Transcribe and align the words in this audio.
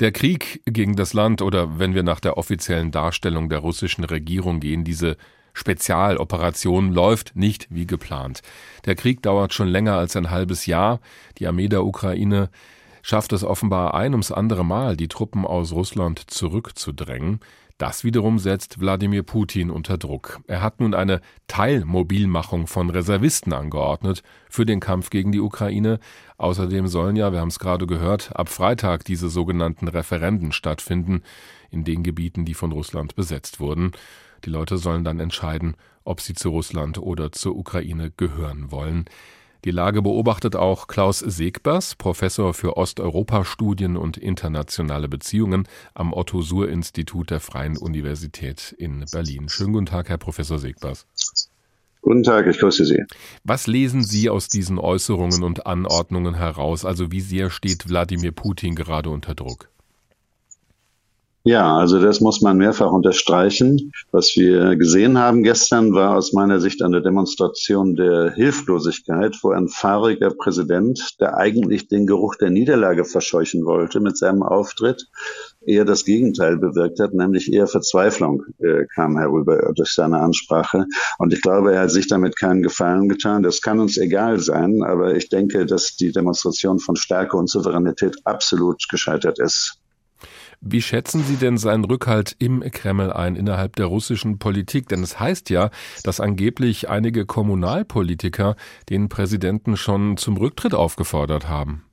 Der 0.00 0.12
Krieg 0.12 0.62
gegen 0.64 0.94
das 0.94 1.12
Land 1.12 1.42
oder 1.42 1.80
wenn 1.80 1.92
wir 1.92 2.04
nach 2.04 2.20
der 2.20 2.38
offiziellen 2.38 2.92
Darstellung 2.92 3.48
der 3.48 3.58
russischen 3.58 4.04
Regierung 4.04 4.60
gehen, 4.60 4.84
diese 4.84 5.16
Spezialoperation 5.54 6.92
läuft 6.92 7.34
nicht 7.34 7.66
wie 7.70 7.84
geplant. 7.84 8.42
Der 8.84 8.94
Krieg 8.94 9.22
dauert 9.22 9.52
schon 9.52 9.66
länger 9.66 9.94
als 9.94 10.14
ein 10.14 10.30
halbes 10.30 10.66
Jahr. 10.66 11.00
Die 11.38 11.48
Armee 11.48 11.66
der 11.66 11.84
Ukraine 11.84 12.48
schafft 13.02 13.32
es 13.32 13.42
offenbar 13.42 13.94
ein 13.94 14.12
ums 14.12 14.30
andere 14.30 14.64
Mal, 14.64 14.96
die 14.96 15.08
Truppen 15.08 15.44
aus 15.44 15.72
Russland 15.72 16.30
zurückzudrängen. 16.30 17.40
Das 17.78 18.02
wiederum 18.02 18.40
setzt 18.40 18.80
Wladimir 18.80 19.22
Putin 19.22 19.70
unter 19.70 19.98
Druck. 19.98 20.40
Er 20.48 20.62
hat 20.62 20.80
nun 20.80 20.94
eine 20.94 21.20
Teilmobilmachung 21.46 22.66
von 22.66 22.90
Reservisten 22.90 23.52
angeordnet 23.52 24.24
für 24.50 24.66
den 24.66 24.80
Kampf 24.80 25.10
gegen 25.10 25.30
die 25.30 25.38
Ukraine. 25.38 26.00
Außerdem 26.38 26.88
sollen 26.88 27.14
ja, 27.14 27.30
wir 27.30 27.38
haben 27.38 27.48
es 27.48 27.60
gerade 27.60 27.86
gehört, 27.86 28.34
ab 28.34 28.48
Freitag 28.48 29.04
diese 29.04 29.28
sogenannten 29.28 29.86
Referenden 29.86 30.50
stattfinden 30.50 31.22
in 31.70 31.84
den 31.84 32.02
Gebieten, 32.02 32.44
die 32.44 32.54
von 32.54 32.72
Russland 32.72 33.14
besetzt 33.14 33.60
wurden. 33.60 33.92
Die 34.44 34.50
Leute 34.50 34.76
sollen 34.76 35.04
dann 35.04 35.20
entscheiden, 35.20 35.76
ob 36.02 36.20
sie 36.20 36.34
zu 36.34 36.50
Russland 36.50 36.98
oder 36.98 37.30
zur 37.30 37.56
Ukraine 37.56 38.10
gehören 38.16 38.72
wollen. 38.72 39.04
Die 39.64 39.72
Lage 39.72 40.02
beobachtet 40.02 40.54
auch 40.54 40.86
Klaus 40.86 41.18
Segbers, 41.18 41.96
Professor 41.96 42.54
für 42.54 42.76
Osteuropa-Studien 42.76 43.96
und 43.96 44.16
internationale 44.16 45.08
Beziehungen 45.08 45.66
am 45.94 46.12
Otto-Suhr-Institut 46.12 47.30
der 47.30 47.40
Freien 47.40 47.76
Universität 47.76 48.74
in 48.78 49.04
Berlin. 49.10 49.48
Schönen 49.48 49.72
guten 49.72 49.86
Tag, 49.86 50.10
Herr 50.10 50.18
Professor 50.18 50.60
Segbers. 50.60 51.06
Guten 52.02 52.22
Tag, 52.22 52.46
ich 52.46 52.58
grüße 52.58 52.84
Sie. 52.84 53.02
Was 53.42 53.66
lesen 53.66 54.04
Sie 54.04 54.30
aus 54.30 54.48
diesen 54.48 54.78
Äußerungen 54.78 55.42
und 55.42 55.66
Anordnungen 55.66 56.34
heraus? 56.34 56.84
Also 56.84 57.10
wie 57.10 57.20
sehr 57.20 57.50
steht 57.50 57.88
Wladimir 57.88 58.30
Putin 58.30 58.76
gerade 58.76 59.10
unter 59.10 59.34
Druck? 59.34 59.68
Ja, 61.48 61.78
also 61.78 61.98
das 61.98 62.20
muss 62.20 62.42
man 62.42 62.58
mehrfach 62.58 62.92
unterstreichen. 62.92 63.90
Was 64.12 64.36
wir 64.36 64.76
gesehen 64.76 65.16
haben 65.16 65.42
gestern 65.42 65.94
war 65.94 66.14
aus 66.14 66.34
meiner 66.34 66.60
Sicht 66.60 66.82
eine 66.82 67.00
Demonstration 67.00 67.96
der 67.96 68.32
Hilflosigkeit, 68.34 69.34
wo 69.40 69.52
ein 69.52 69.68
fahriger 69.68 70.28
Präsident, 70.28 71.16
der 71.20 71.38
eigentlich 71.38 71.88
den 71.88 72.06
Geruch 72.06 72.34
der 72.34 72.50
Niederlage 72.50 73.06
verscheuchen 73.06 73.64
wollte 73.64 74.00
mit 74.00 74.18
seinem 74.18 74.42
Auftritt, 74.42 75.06
eher 75.64 75.86
das 75.86 76.04
Gegenteil 76.04 76.58
bewirkt 76.58 77.00
hat, 77.00 77.14
nämlich 77.14 77.50
eher 77.50 77.66
Verzweiflung 77.66 78.42
äh, 78.58 78.84
kam 78.94 79.16
herüber 79.16 79.72
durch 79.74 79.94
seine 79.94 80.18
Ansprache. 80.18 80.84
Und 81.16 81.32
ich 81.32 81.40
glaube, 81.40 81.72
er 81.72 81.84
hat 81.84 81.90
sich 81.90 82.08
damit 82.08 82.38
keinen 82.38 82.62
Gefallen 82.62 83.08
getan. 83.08 83.42
Das 83.42 83.62
kann 83.62 83.80
uns 83.80 83.96
egal 83.96 84.38
sein, 84.38 84.82
aber 84.82 85.14
ich 85.16 85.30
denke, 85.30 85.64
dass 85.64 85.96
die 85.96 86.12
Demonstration 86.12 86.78
von 86.78 86.94
Stärke 86.94 87.38
und 87.38 87.48
Souveränität 87.48 88.18
absolut 88.24 88.86
gescheitert 88.90 89.38
ist. 89.38 89.80
Wie 90.60 90.82
schätzen 90.82 91.22
Sie 91.22 91.36
denn 91.36 91.56
seinen 91.56 91.84
Rückhalt 91.84 92.34
im 92.40 92.60
Kreml 92.60 93.12
ein 93.12 93.36
innerhalb 93.36 93.76
der 93.76 93.86
russischen 93.86 94.38
Politik? 94.38 94.88
Denn 94.88 95.02
es 95.04 95.20
heißt 95.20 95.50
ja, 95.50 95.70
dass 96.02 96.20
angeblich 96.20 96.88
einige 96.88 97.26
Kommunalpolitiker 97.26 98.56
den 98.88 99.08
Präsidenten 99.08 99.76
schon 99.76 100.16
zum 100.16 100.36
Rücktritt 100.36 100.74
aufgefordert 100.74 101.48
haben. 101.48 101.87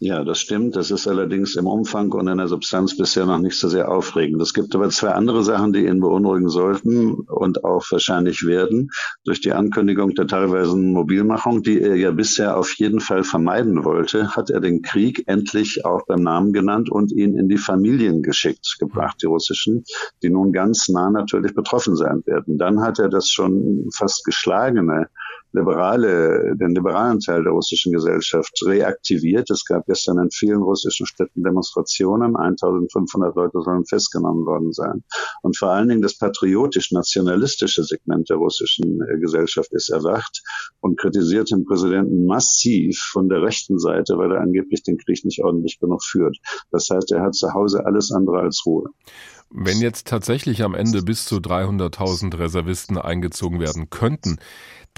Ja, 0.00 0.22
das 0.22 0.38
stimmt. 0.38 0.76
Das 0.76 0.92
ist 0.92 1.08
allerdings 1.08 1.56
im 1.56 1.66
Umfang 1.66 2.12
und 2.12 2.28
in 2.28 2.38
der 2.38 2.46
Substanz 2.46 2.96
bisher 2.96 3.26
noch 3.26 3.40
nicht 3.40 3.58
so 3.58 3.68
sehr 3.68 3.90
aufregend. 3.90 4.40
Es 4.40 4.54
gibt 4.54 4.72
aber 4.76 4.90
zwei 4.90 5.10
andere 5.10 5.42
Sachen, 5.42 5.72
die 5.72 5.86
ihn 5.86 5.98
beunruhigen 5.98 6.48
sollten 6.48 7.14
und 7.14 7.64
auch 7.64 7.84
wahrscheinlich 7.90 8.46
werden. 8.46 8.90
Durch 9.24 9.40
die 9.40 9.52
Ankündigung 9.52 10.14
der 10.14 10.28
teilweisen 10.28 10.92
Mobilmachung, 10.92 11.64
die 11.64 11.80
er 11.80 11.96
ja 11.96 12.12
bisher 12.12 12.56
auf 12.56 12.74
jeden 12.74 13.00
Fall 13.00 13.24
vermeiden 13.24 13.84
wollte, 13.84 14.36
hat 14.36 14.50
er 14.50 14.60
den 14.60 14.82
Krieg 14.82 15.24
endlich 15.26 15.84
auch 15.84 16.06
beim 16.06 16.22
Namen 16.22 16.52
genannt 16.52 16.92
und 16.92 17.10
ihn 17.10 17.36
in 17.36 17.48
die 17.48 17.58
Familien 17.58 18.22
geschickt 18.22 18.76
gebracht, 18.78 19.16
die 19.20 19.26
russischen, 19.26 19.82
die 20.22 20.30
nun 20.30 20.52
ganz 20.52 20.88
nah 20.88 21.10
natürlich 21.10 21.56
betroffen 21.56 21.96
sein 21.96 22.22
werden. 22.24 22.56
Dann 22.56 22.82
hat 22.82 23.00
er 23.00 23.08
das 23.08 23.30
schon 23.30 23.88
fast 23.92 24.24
geschlagene 24.24 25.08
liberale, 25.52 26.56
den 26.56 26.74
liberalen 26.74 27.20
Teil 27.20 27.42
der 27.42 27.52
russischen 27.52 27.92
Gesellschaft 27.92 28.52
reaktiviert. 28.64 29.50
Es 29.50 29.64
gab 29.64 29.86
gestern 29.86 30.18
in 30.18 30.30
vielen 30.30 30.62
russischen 30.62 31.06
Städten 31.06 31.42
Demonstrationen. 31.42 32.36
1500 32.36 33.34
Leute 33.34 33.60
sollen 33.62 33.86
festgenommen 33.86 34.44
worden 34.44 34.72
sein. 34.72 35.04
Und 35.42 35.56
vor 35.56 35.70
allen 35.70 35.88
Dingen 35.88 36.02
das 36.02 36.18
patriotisch-nationalistische 36.18 37.84
Segment 37.84 38.28
der 38.28 38.36
russischen 38.36 39.00
äh, 39.02 39.18
Gesellschaft 39.18 39.72
ist 39.72 39.88
erwacht 39.88 40.42
und 40.80 40.98
kritisiert 40.98 41.50
den 41.50 41.64
Präsidenten 41.64 42.26
massiv 42.26 42.98
von 43.12 43.28
der 43.28 43.42
rechten 43.42 43.78
Seite, 43.78 44.18
weil 44.18 44.32
er 44.32 44.40
angeblich 44.40 44.82
den 44.82 44.98
Krieg 44.98 45.24
nicht 45.24 45.42
ordentlich 45.42 45.78
genug 45.80 46.04
führt. 46.04 46.36
Das 46.70 46.88
heißt, 46.90 47.12
er 47.12 47.22
hat 47.22 47.34
zu 47.34 47.54
Hause 47.54 47.86
alles 47.86 48.12
andere 48.12 48.40
als 48.40 48.62
Ruhe. 48.66 48.90
Wenn 49.50 49.80
jetzt 49.80 50.06
tatsächlich 50.06 50.62
am 50.62 50.74
Ende 50.74 51.02
bis 51.02 51.24
zu 51.24 51.36
300.000 51.36 52.38
Reservisten 52.38 52.98
eingezogen 52.98 53.60
werden 53.60 53.88
könnten, 53.88 54.38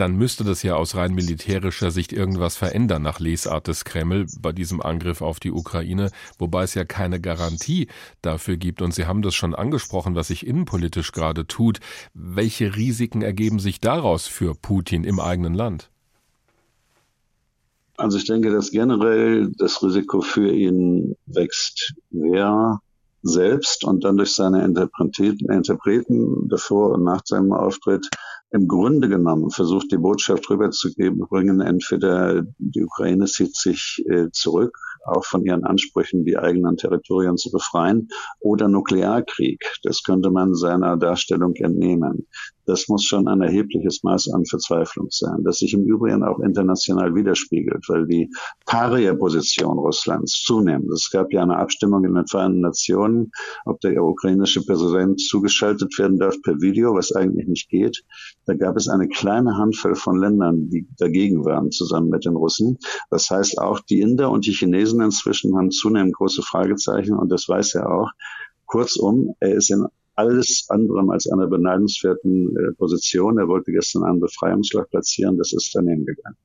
dann 0.00 0.16
müsste 0.16 0.44
das 0.44 0.62
ja 0.62 0.76
aus 0.76 0.94
rein 0.94 1.14
militärischer 1.14 1.90
Sicht 1.90 2.12
irgendwas 2.12 2.56
verändern 2.56 3.02
nach 3.02 3.20
Lesart 3.20 3.68
des 3.68 3.84
Kreml 3.84 4.26
bei 4.40 4.50
diesem 4.50 4.80
Angriff 4.80 5.20
auf 5.20 5.40
die 5.40 5.52
Ukraine, 5.52 6.10
wobei 6.38 6.62
es 6.62 6.74
ja 6.74 6.84
keine 6.84 7.20
Garantie 7.20 7.88
dafür 8.22 8.56
gibt. 8.56 8.80
Und 8.80 8.94
Sie 8.94 9.04
haben 9.04 9.20
das 9.20 9.34
schon 9.34 9.54
angesprochen, 9.54 10.14
was 10.14 10.28
sich 10.28 10.46
innenpolitisch 10.46 11.12
gerade 11.12 11.46
tut. 11.46 11.80
Welche 12.14 12.76
Risiken 12.76 13.20
ergeben 13.20 13.58
sich 13.58 13.78
daraus 13.78 14.26
für 14.26 14.54
Putin 14.54 15.04
im 15.04 15.20
eigenen 15.20 15.52
Land? 15.52 15.90
Also 17.98 18.16
ich 18.16 18.24
denke, 18.24 18.50
dass 18.50 18.70
generell 18.70 19.52
das 19.58 19.82
Risiko 19.82 20.22
für 20.22 20.50
ihn 20.50 21.14
wächst. 21.26 21.92
Wer 22.08 22.80
selbst 23.22 23.84
und 23.84 24.04
dann 24.04 24.16
durch 24.16 24.32
seine 24.32 24.64
Interpreten, 24.64 25.52
Interpreten 25.52 26.48
davor 26.48 26.92
und 26.92 27.04
nach 27.04 27.20
seinem 27.26 27.52
Auftritt 27.52 28.08
im 28.52 28.66
Grunde 28.66 29.08
genommen 29.08 29.50
versucht, 29.50 29.92
die 29.92 29.98
Botschaft 29.98 30.48
rüberzugeben, 30.50 31.20
bringen 31.28 31.60
entweder 31.60 32.42
die 32.58 32.84
Ukraine 32.84 33.26
zieht 33.26 33.56
sich 33.56 34.04
äh, 34.08 34.30
zurück 34.32 34.76
auch 35.06 35.24
von 35.24 35.44
ihren 35.44 35.64
Ansprüchen, 35.64 36.24
die 36.24 36.38
eigenen 36.38 36.76
Territorien 36.76 37.36
zu 37.36 37.50
befreien, 37.50 38.08
oder 38.40 38.68
Nuklearkrieg. 38.68 39.64
Das 39.82 40.02
könnte 40.02 40.30
man 40.30 40.54
seiner 40.54 40.96
Darstellung 40.96 41.54
entnehmen. 41.54 42.26
Das 42.70 42.86
muss 42.86 43.02
schon 43.02 43.26
ein 43.26 43.40
erhebliches 43.40 44.04
Maß 44.04 44.30
an 44.32 44.46
Verzweiflung 44.46 45.08
sein, 45.10 45.42
das 45.42 45.58
sich 45.58 45.74
im 45.74 45.82
Übrigen 45.82 46.22
auch 46.22 46.38
international 46.38 47.16
widerspiegelt, 47.16 47.84
weil 47.88 48.06
die 48.06 48.30
Paria-Position 48.64 49.76
Russlands 49.76 50.40
zunimmt. 50.44 50.88
Es 50.92 51.10
gab 51.10 51.32
ja 51.32 51.42
eine 51.42 51.56
Abstimmung 51.56 52.04
in 52.04 52.14
den 52.14 52.28
Vereinten 52.28 52.60
Nationen, 52.60 53.32
ob 53.64 53.80
der 53.80 54.00
ukrainische 54.04 54.64
Präsident 54.64 55.20
zugeschaltet 55.20 55.98
werden 55.98 56.20
darf 56.20 56.40
per 56.42 56.60
Video, 56.60 56.94
was 56.94 57.10
eigentlich 57.10 57.48
nicht 57.48 57.68
geht. 57.70 58.04
Da 58.46 58.54
gab 58.54 58.76
es 58.76 58.86
eine 58.86 59.08
kleine 59.08 59.56
Handvoll 59.56 59.96
von 59.96 60.16
Ländern, 60.16 60.70
die 60.70 60.86
dagegen 60.96 61.44
waren, 61.44 61.72
zusammen 61.72 62.08
mit 62.08 62.24
den 62.24 62.36
Russen. 62.36 62.78
Das 63.10 63.30
heißt, 63.30 63.58
auch 63.58 63.80
die 63.80 64.00
Inder 64.00 64.30
und 64.30 64.46
die 64.46 64.52
Chinesen 64.52 65.00
inzwischen 65.00 65.56
haben 65.56 65.72
zunehmend 65.72 66.14
große 66.14 66.42
Fragezeichen 66.42 67.14
und 67.14 67.32
das 67.32 67.48
weiß 67.48 67.74
er 67.74 67.90
auch. 67.90 68.10
Kurzum, 68.66 69.34
er 69.40 69.56
ist 69.56 69.70
in 69.70 69.88
alles 70.20 70.66
andere 70.68 71.04
als 71.10 71.26
einer 71.30 71.46
beneidenswerten 71.46 72.56
äh, 72.56 72.72
Position. 72.74 73.38
Er 73.38 73.48
wollte 73.48 73.72
gestern 73.72 74.04
einen 74.04 74.20
Befreiungsschlag 74.20 74.90
platzieren, 74.90 75.38
das 75.38 75.52
ist 75.52 75.74
daneben 75.74 76.04
gegangen. 76.04 76.36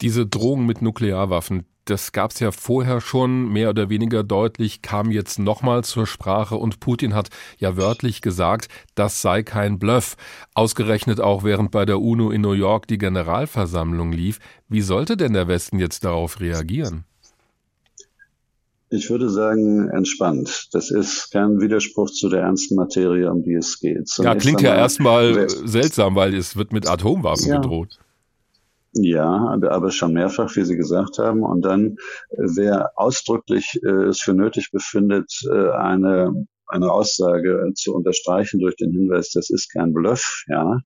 Diese 0.00 0.26
Drohung 0.26 0.66
mit 0.66 0.80
Nuklearwaffen, 0.80 1.64
das 1.84 2.12
gab 2.12 2.30
es 2.30 2.40
ja 2.40 2.52
vorher 2.52 3.00
schon 3.00 3.52
mehr 3.52 3.70
oder 3.70 3.90
weniger 3.90 4.22
deutlich, 4.22 4.80
kam 4.80 5.10
jetzt 5.10 5.38
nochmal 5.38 5.82
zur 5.82 6.06
Sprache 6.06 6.56
und 6.56 6.80
Putin 6.80 7.14
hat 7.14 7.28
ja 7.58 7.76
wörtlich 7.76 8.22
gesagt, 8.22 8.68
das 8.94 9.22
sei 9.22 9.42
kein 9.42 9.78
Bluff. 9.78 10.16
Ausgerechnet 10.54 11.20
auch 11.20 11.42
während 11.42 11.70
bei 11.70 11.84
der 11.84 12.00
UNO 12.00 12.30
in 12.30 12.42
New 12.42 12.52
York 12.52 12.86
die 12.86 12.98
Generalversammlung 12.98 14.12
lief. 14.12 14.38
Wie 14.68 14.82
sollte 14.82 15.16
denn 15.16 15.32
der 15.32 15.48
Westen 15.48 15.78
jetzt 15.78 16.04
darauf 16.04 16.40
reagieren? 16.40 17.04
Ich 18.92 19.08
würde 19.08 19.30
sagen, 19.30 19.88
entspannt. 19.88 20.68
Das 20.72 20.90
ist 20.90 21.30
kein 21.30 21.60
Widerspruch 21.60 22.10
zu 22.10 22.28
der 22.28 22.40
ernsten 22.42 22.74
Materie, 22.74 23.30
um 23.30 23.44
die 23.44 23.54
es 23.54 23.78
geht. 23.78 24.08
Zunächst 24.08 24.34
ja, 24.34 24.34
klingt 24.34 24.60
ja 24.62 24.74
erstmal 24.74 25.48
seltsam, 25.48 26.16
weil 26.16 26.34
es 26.34 26.56
wird 26.56 26.72
mit 26.72 26.88
Atomwaffen 26.88 27.48
ja. 27.48 27.60
gedroht. 27.60 28.00
Ja, 28.92 29.56
aber 29.70 29.92
schon 29.92 30.14
mehrfach, 30.14 30.54
wie 30.56 30.64
Sie 30.64 30.76
gesagt 30.76 31.18
haben. 31.18 31.44
Und 31.44 31.64
dann, 31.64 31.96
äh, 32.30 32.36
wer 32.56 32.90
ausdrücklich 32.96 33.78
äh, 33.84 34.08
es 34.08 34.20
für 34.20 34.34
nötig 34.34 34.72
befindet, 34.72 35.32
äh, 35.48 35.70
eine, 35.70 36.46
eine 36.66 36.90
Aussage 36.90 37.70
zu 37.74 37.94
unterstreichen 37.94 38.58
durch 38.58 38.74
den 38.74 38.90
Hinweis, 38.90 39.30
das 39.30 39.50
ist 39.50 39.72
kein 39.72 39.92
Bluff, 39.92 40.44
ja, 40.48 40.80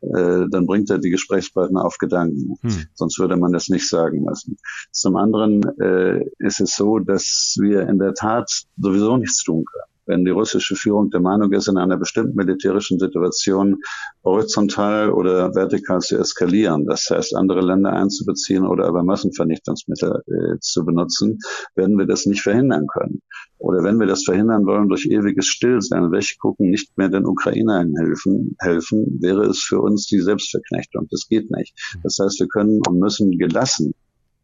äh, 0.00 0.46
dann 0.50 0.66
bringt 0.66 0.90
er 0.90 0.98
die 0.98 1.10
Gesprächspartner 1.10 1.84
auf 1.84 1.98
Gedanken. 1.98 2.56
Hm. 2.62 2.86
Sonst 2.94 3.18
würde 3.18 3.36
man 3.36 3.52
das 3.52 3.68
nicht 3.68 3.88
sagen 3.88 4.24
müssen. 4.24 4.56
Zum 4.90 5.16
anderen 5.16 5.62
äh, 5.80 6.24
ist 6.38 6.60
es 6.60 6.76
so, 6.76 6.98
dass 6.98 7.56
wir 7.60 7.88
in 7.88 7.98
der 7.98 8.14
Tat 8.14 8.50
sowieso 8.76 9.16
nichts 9.16 9.42
tun 9.42 9.64
können. 9.64 9.95
Wenn 10.06 10.24
die 10.24 10.30
russische 10.30 10.76
Führung 10.76 11.10
der 11.10 11.20
Meinung 11.20 11.52
ist, 11.52 11.68
in 11.68 11.78
einer 11.78 11.96
bestimmten 11.96 12.36
militärischen 12.36 12.98
Situation 12.98 13.76
horizontal 14.24 15.10
oder 15.10 15.54
vertikal 15.54 16.00
zu 16.00 16.16
eskalieren, 16.18 16.86
das 16.86 17.08
heißt 17.10 17.36
andere 17.36 17.60
Länder 17.60 17.92
einzubeziehen 17.92 18.66
oder 18.66 18.86
aber 18.86 19.02
Massenvernichtungsmittel 19.02 20.22
äh, 20.26 20.58
zu 20.60 20.84
benutzen, 20.84 21.38
werden 21.74 21.98
wir 21.98 22.06
das 22.06 22.26
nicht 22.26 22.42
verhindern 22.42 22.86
können. 22.86 23.22
Oder 23.58 23.82
wenn 23.82 23.98
wir 23.98 24.06
das 24.06 24.24
verhindern 24.24 24.66
wollen 24.66 24.88
durch 24.88 25.06
ewiges 25.06 25.46
Stillsein, 25.46 26.12
weggucken, 26.12 26.70
nicht 26.70 26.96
mehr 26.96 27.08
den 27.08 27.26
Ukrainern 27.26 27.94
helfen, 27.98 28.56
helfen, 28.60 29.18
wäre 29.20 29.44
es 29.46 29.60
für 29.60 29.80
uns 29.80 30.06
die 30.06 30.20
Selbstverknechtung. 30.20 31.08
Das 31.10 31.26
geht 31.28 31.50
nicht. 31.50 31.74
Das 32.02 32.18
heißt, 32.20 32.38
wir 32.38 32.48
können 32.48 32.80
und 32.86 32.98
müssen 32.98 33.38
gelassen 33.38 33.94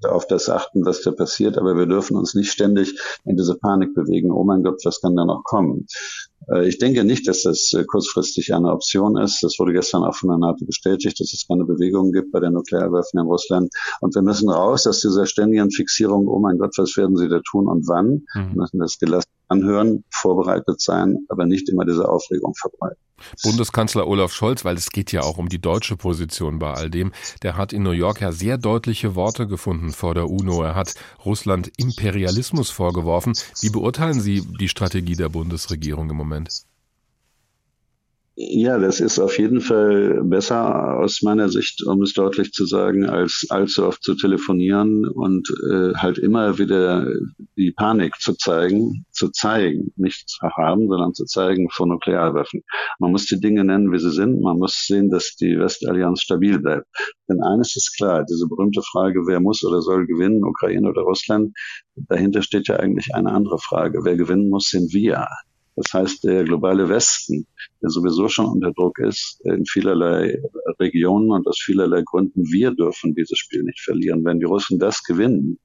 auf 0.07 0.27
das 0.27 0.49
achten, 0.49 0.85
was 0.85 1.03
da 1.03 1.11
passiert, 1.13 1.59
aber 1.59 1.77
wir 1.77 1.87
dürfen 1.87 2.17
uns 2.17 2.35
nicht 2.35 2.51
ständig 2.51 2.99
in 3.25 3.37
diese 3.37 3.57
Panik 3.57 3.95
bewegen. 3.95 4.31
Oh 4.31 4.45
mein 4.45 4.63
Gott, 4.63 4.81
was 4.85 5.01
kann 5.01 5.17
da 5.17 5.25
noch 5.25 5.45
kommen? 5.45 5.87
Äh, 6.51 6.69
ich 6.69 6.79
denke 6.79 7.05
nicht, 7.05 7.29
dass 7.29 7.43
das 7.43 7.73
äh, 7.73 7.85
kurzfristig 7.85 8.55
eine 8.55 8.73
Option 8.73 9.17
ist. 9.17 9.43
Das 9.43 9.59
wurde 9.59 9.73
gestern 9.73 10.05
auch 10.05 10.15
von 10.15 10.31
der 10.31 10.39
NATO 10.39 10.65
bestätigt, 10.65 11.21
dass 11.21 11.33
es 11.33 11.47
keine 11.47 11.65
Bewegungen 11.65 12.13
gibt 12.13 12.33
bei 12.33 12.41
den 12.41 12.55
Nuklearwaffen 12.55 13.21
in 13.21 13.27
Russland. 13.27 13.73
Und 14.01 14.15
wir 14.15 14.23
müssen 14.23 14.51
raus 14.51 14.87
aus 14.87 15.01
dieser 15.01 15.27
ständigen 15.27 15.71
Fixierung, 15.71 16.29
oh 16.29 16.39
mein 16.39 16.59
Gott, 16.59 16.75
was 16.77 16.97
werden 16.97 17.17
sie 17.17 17.29
da 17.29 17.41
tun 17.41 17.69
und 17.69 17.89
wann? 17.89 18.25
Mhm. 18.35 18.55
Wir 18.55 18.63
müssen 18.63 18.79
das 18.79 18.99
gelassen 18.99 19.29
anhören, 19.49 20.05
vorbereitet 20.11 20.81
sein, 20.81 21.27
aber 21.29 21.45
nicht 21.45 21.69
immer 21.69 21.85
diese 21.85 22.09
Aufregung 22.09 22.55
verbreiten. 22.55 22.99
Bundeskanzler 23.43 24.07
Olaf 24.07 24.33
Scholz, 24.33 24.65
weil 24.65 24.77
es 24.77 24.91
geht 24.91 25.13
ja 25.13 25.23
auch 25.23 25.39
um 25.39 25.49
die 25.49 25.61
deutsche 25.61 25.97
Position 25.97 26.59
bei 26.59 26.73
all 26.73 26.91
dem, 26.91 27.13
der 27.43 27.57
hat 27.57 27.73
in 27.73 27.83
New 27.83 27.91
York 27.91 28.21
ja 28.21 28.33
sehr 28.33 28.59
deutliche 28.59 29.15
Worte 29.15 29.47
gefunden 29.47 29.93
vor 29.93 30.15
der 30.15 30.29
UNO. 30.29 30.63
Er 30.63 30.75
hat 30.75 30.95
Russland 31.25 31.71
Imperialismus 31.77 32.71
vorgeworfen. 32.71 33.35
Wie 33.61 33.71
beurteilen 33.71 34.21
Sie 34.21 34.43
die 34.61 34.69
Strategie 34.69 35.17
der 35.17 35.29
Bundesregierung 35.29 36.11
im 36.11 36.17
Moment? 36.17 36.65
Ja, 38.35 38.79
das 38.79 39.01
ist 39.01 39.19
auf 39.19 39.39
jeden 39.39 39.61
Fall 39.61 40.23
besser 40.25 40.97
aus 40.99 41.21
meiner 41.21 41.51
Sicht, 41.51 41.83
um 41.87 42.01
es 42.01 42.15
deutlich 42.15 42.53
zu 42.53 42.65
sagen, 42.65 43.05
als 43.05 43.47
allzu 43.51 43.85
oft 43.87 44.03
zu 44.03 44.15
telefonieren 44.15 45.07
und 45.07 45.47
äh, 45.71 45.93
halt 45.97 46.17
immer 46.17 46.57
wieder 46.57 47.07
die 47.59 47.73
Panik 47.73 48.19
zu 48.19 48.33
zeigen, 48.33 49.05
zu 49.11 49.29
zeigen, 49.29 49.93
nicht 49.97 50.31
zu 50.31 50.49
haben, 50.49 50.89
sondern 50.89 51.13
zu 51.13 51.27
zeigen 51.27 51.69
von 51.69 51.91
Nuklearwaffen. 51.91 52.63
Man 52.99 53.11
muss 53.13 53.27
die 53.27 53.39
Dinge 53.39 53.65
nennen, 53.65 53.93
wie 53.93 53.99
sie 53.99 54.11
sind. 54.11 54.41
Man 54.41 54.59
muss 54.59 54.87
sehen, 54.87 55.11
dass 55.11 55.37
die 55.37 55.59
Westallianz 55.59 56.23
stabil 56.23 56.59
bleibt. 56.59 56.87
Denn 57.29 57.43
eines 57.43 57.77
ist 57.77 57.95
klar, 57.99 58.25
diese 58.25 58.49
berühmte 58.49 58.81
Frage, 58.81 59.27
wer 59.27 59.41
muss 59.41 59.63
oder 59.63 59.83
soll 59.83 60.07
gewinnen, 60.07 60.43
Ukraine 60.43 60.89
oder 60.89 61.03
Russland, 61.03 61.55
dahinter 61.97 62.41
steht 62.41 62.67
ja 62.69 62.77
eigentlich 62.77 63.15
eine 63.15 63.31
andere 63.31 63.59
Frage. 63.59 64.05
Wer 64.05 64.17
gewinnen 64.17 64.49
muss, 64.49 64.71
sind 64.71 64.95
wir. 64.95 65.29
Das 65.77 65.93
heißt, 65.93 66.25
der 66.25 66.45
globale 66.45 66.89
Westen, 66.89 67.47
der 67.81 67.91
sowieso 67.91 68.29
schon 68.29 68.47
unter 68.47 68.73
Druck 68.73 68.99
ist 68.99 69.41
in 69.45 69.65
vielerlei 69.65 70.39
Regionen 70.79 71.31
und 71.31 71.47
aus 71.47 71.59
vielerlei 71.59 72.03
Gründen, 72.05 72.45
wir 72.53 72.73
dürfen 72.73 73.15
dieses 73.15 73.39
Spiel 73.39 73.63
nicht 73.63 73.81
verlieren. 73.81 74.25
Wenn 74.25 74.39
die 74.39 74.45
Russen 74.45 74.79
das 74.79 75.03
gewinnen, 75.03 75.59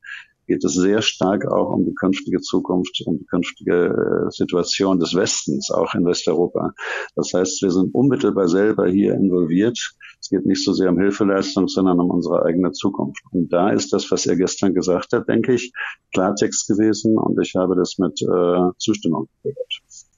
geht 0.48 0.63
es 0.63 0.74
sehr 0.74 1.01
stark 1.01 1.45
auch 1.45 1.71
um 1.74 1.86
die 1.86 1.94
künftige 1.94 2.39
Zukunft, 2.39 3.04
um 3.06 3.19
die 3.19 3.25
künftige 3.25 4.27
äh, 4.27 4.31
Situation 4.31 5.00
des 5.00 5.13
Westens, 5.13 5.69
auch 5.71 5.94
in 5.94 6.06
Westeuropa. 6.06 6.74
Das 7.15 7.33
heißt, 7.33 7.62
wir 7.62 7.71
sind 7.71 7.94
unmittelbar 7.94 8.48
selber 8.48 8.88
hier 8.88 9.13
involviert. 9.13 9.77
Es 10.19 10.30
geht 10.30 10.45
nicht 10.45 10.63
so 10.63 10.74
sehr 10.74 10.89
um 10.89 11.00
Hilfeleistung, 11.00 11.68
sondern 11.68 12.00
um 12.00 12.09
unsere 12.09 12.44
eigene 12.44 12.71
Zukunft. 12.71 13.21
Und 13.31 13.51
da 13.51 13.69
ist 13.69 13.92
das, 13.94 14.09
was 14.09 14.25
er 14.25 14.38
gestern 14.38 14.74
gesagt 14.74 15.12
hat, 15.12 15.27
denke 15.27 15.54
ich, 15.54 15.74
Klartext 16.13 16.68
gewesen 16.68 17.18
und 17.18 17.39
ich 17.42 17.54
habe 17.56 17.75
das 17.75 17.98
mit 17.98 18.21
äh, 18.21 18.71
Zustimmung 18.77 19.27
gehört. 19.44 19.77